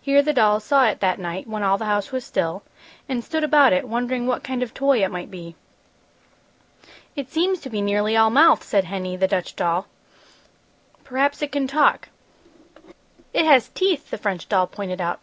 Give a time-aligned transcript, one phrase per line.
[0.00, 2.62] Here the dolls saw it that night, when all the house was still,
[3.06, 5.56] and stood about it wondering what kind of toy it might be.
[7.14, 9.86] "It seems to be nearly all mouth!" said Henny, the Dutch doll.
[11.04, 12.08] "Perhaps it can talk."
[13.34, 15.20] "It has teeth!" the French doll pointed out.